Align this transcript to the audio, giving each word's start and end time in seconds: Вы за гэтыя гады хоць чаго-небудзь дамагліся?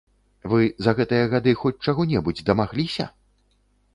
Вы 0.53 0.61
за 0.85 0.93
гэтыя 0.99 1.25
гады 1.33 1.51
хоць 1.63 1.83
чаго-небудзь 1.87 2.43
дамагліся? 2.49 3.05